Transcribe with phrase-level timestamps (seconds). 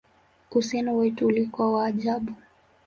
[0.51, 2.33] Uhusiano wetu ulikuwa wa ajabu!